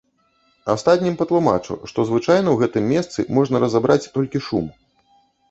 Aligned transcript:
Астатнім 0.73 1.17
патлумачу, 1.19 1.77
што 1.91 1.99
звычайна 2.11 2.49
ў 2.55 2.57
гэтым 2.63 2.89
месцы 2.93 3.27
можна 3.37 3.63
разабраць 3.67 4.01
толькі 4.19 4.45
шум. 4.49 4.65